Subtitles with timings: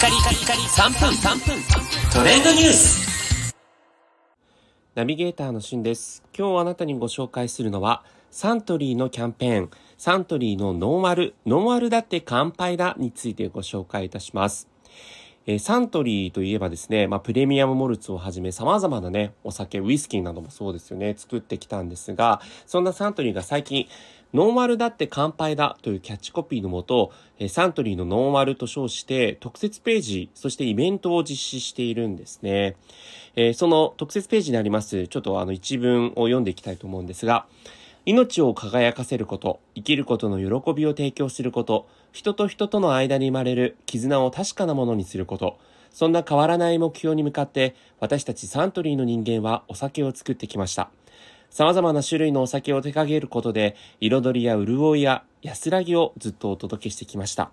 [0.00, 1.62] カリカリカリ3分3分
[2.10, 3.54] トレンドニュース
[4.94, 6.22] ナビゲーターのしゅんです。
[6.34, 14.70] 今日あなたにご紹介するのは、サントリーのキャンペーン、サントリーのノンアル、ノンアルだって乾杯だについてご紹介いたします。
[15.46, 23.86] えサントリーといえばですね、まあ、プレミアムモルツをはじめ様々なね、お酒、ウイスキーなどもそうですよね、作ってきたんですが、そんなサントリーが最近、
[24.32, 27.12] ノンアルだって乾杯だというキャッチコピーのもと、
[27.48, 32.76] サントリーのノンアルと称して特設ページ、そしてイベントを実施しているんですね。
[33.54, 37.46] その特設ページにあります、ちょっとあの一文を読んでいきたいと思うんですが、
[38.06, 45.58] 命を輝かせること、生きることの喜びを提供すること、人と人との間に生まれる絆を確かなものにすること、
[45.90, 50.90] そんな変わらない目標に向かって、私たちサントリーの人間はお酒を作ってきました。
[51.50, 57.50] 様々な種類のお酒を手掛けることで、彩りや潤いや安らぎをずっとお届けしてきました。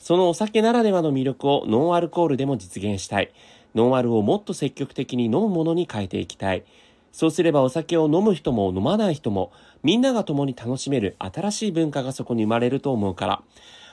[0.00, 3.30] そのお酒ならではの魅力をノンアルコールでも実現したい。
[3.74, 6.64] ノンアルをもっと積極的に飲むものに変えていきたい。
[7.12, 13.42] そうすればお酒を飲む人も飲まない人も、みんなが共に楽しめる新しい文化がそこに生まれると思うから。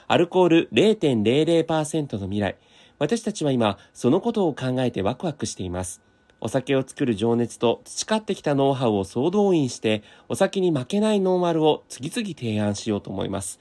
[0.06, 2.56] アルコール0.00%の未来。
[2.98, 6.00] 私たちは今、そのことを考えてワクワクしています。
[6.44, 13.58] お酒を作る情熱と培ってきたノウハウを総動員して、お酒に負けないノンアルを次々提案しようと思います。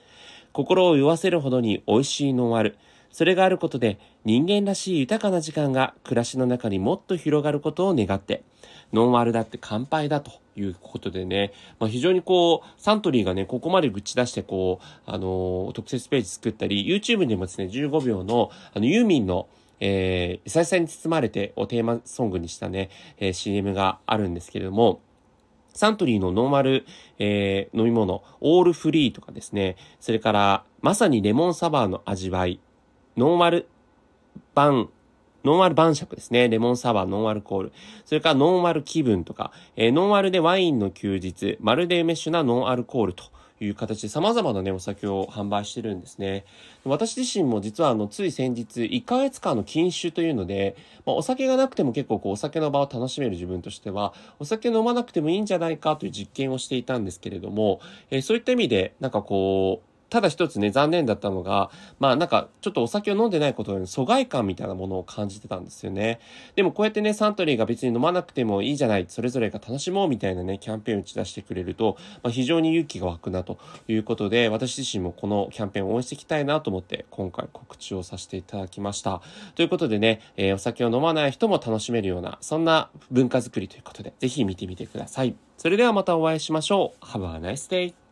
[0.51, 2.77] 心を酔わせるほどに美味しいノンアル。
[3.09, 8.43] それがあることで人間らしい豊かな時間が暮らしの中にもっと広がることを願って、
[8.91, 19.47] ノンアルだって乾杯だということでね、まあ、非常にこう、サントリーがね、ここまで打ち出してこう、あのー特設ページ作ったり、YouTube でもですね、15秒の、あの、ユーミンの、
[19.85, 25.01] えー、優しさに包まれてをテーマソングにしたね、えー CM があるんですけれども、
[25.73, 26.85] サントリーのノーマル、
[27.19, 32.61] えー飲み物、オールフリーとかですね、それから、まさにレモンサワーの味わい、
[33.17, 33.67] ノーマル
[34.55, 34.87] 晩、
[35.43, 36.47] ノンアル晩酌ですね。
[36.47, 37.73] レモンサワー、ノンアルコール。
[38.05, 43.25] それからノンアル気分とか、えーノンアルでワインの休日、まるで梅酒なノンアルコールと
[43.61, 46.45] いう形で様々なね、お酒を販売してるんですね。
[46.85, 50.75] 私自身も実はあの、つい先日、1ヶ月間の禁酒というので、
[51.05, 66.19] まあ、お酒がなくても結構こう、お酒の場を楽しめる自分としては、お酒飲まなくてもいいんじゃないかという実験をしていたんですけれども、えーそういった意味で、なんかこう、ただ一つね、残念だったのが、まあなんか、ちょっとお酒を飲んでないことに疎外感みたいなものを感じてたんですよね。
[66.55, 73.57] でもこうやってね、サントリーが別に飲まなくてもいいじゃない、それぞれが楽しもうみたいなね、キャンペーンを打ち出してくれると、まあ、非常に勇気が湧くなと
[73.87, 79.23] いうことで、私自身もこのキャンペーンを応援していきたいなと思って、今回告知をさせていただきました。
[79.55, 85.35] ということでね、えーお酒を飲まない人も楽しめるような、そんな文化づくりということで、ぜひ見てみてください。
[85.57, 87.05] それではまたお会いしましょう。
[87.05, 88.02] Have a nice day!